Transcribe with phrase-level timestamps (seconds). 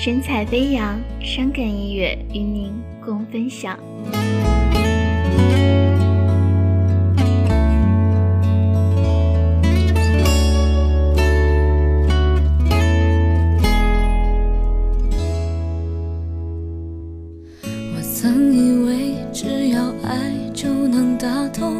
[0.00, 2.72] 神采飞扬，伤感音乐与您
[3.04, 3.76] 共分享。
[17.92, 21.74] 我曾以为只要爱就能打动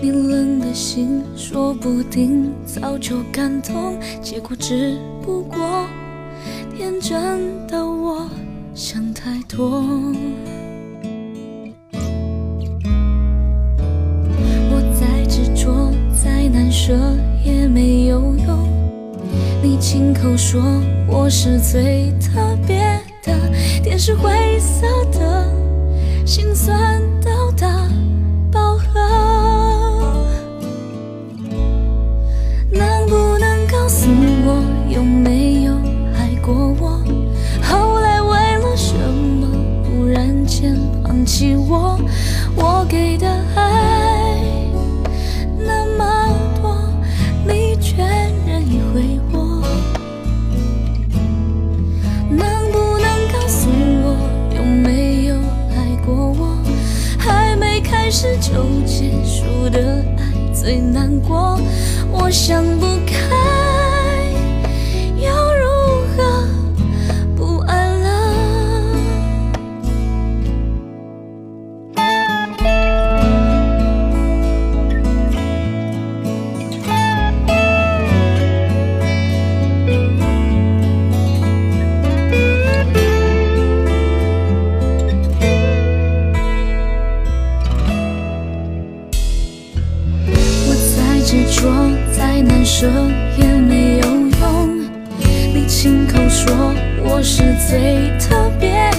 [0.00, 5.86] 你冷的心，说不定早就感动，结果只不过
[7.00, 8.28] 真的我
[8.74, 9.82] 想太多。
[14.70, 16.94] 我再执着再难舍
[17.42, 18.68] 也没有用，
[19.62, 20.62] 你亲口说
[21.08, 23.32] 我是最特别的，
[23.82, 25.50] 天是灰色的，
[26.26, 27.66] 心酸到达
[41.56, 41.98] 我？
[42.56, 44.40] 我给的爱
[45.58, 46.04] 那么
[46.60, 46.76] 多，
[47.46, 48.02] 你却
[48.46, 49.62] 任意挥霍。
[52.30, 52.40] 能
[52.72, 54.04] 不能告诉我
[54.56, 55.34] 有没有
[55.70, 56.56] 爱过我？
[57.18, 61.58] 还没开始就结束的爱最难过，
[62.10, 63.14] 我想不开，
[91.60, 91.70] 说，
[92.10, 92.88] 再难舍
[93.36, 94.06] 也没有
[94.40, 94.80] 用。
[95.52, 96.72] 你亲口说
[97.04, 98.90] 我是最特别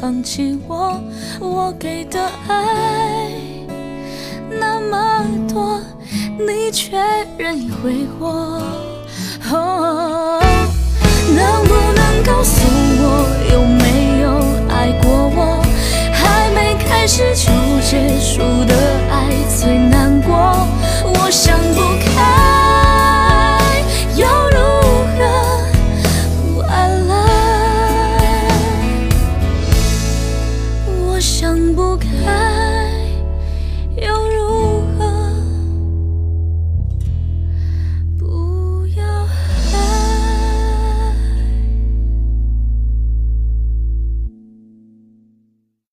[0.00, 1.00] 放弃我，
[1.40, 3.30] 我给的爱
[4.50, 5.80] 那么多，
[6.38, 6.96] 你却
[7.38, 8.60] 任意挥霍。
[9.50, 10.40] 哦。
[11.34, 13.04] 能不能告诉我
[13.52, 13.85] 有没？
[31.98, 32.45] 看。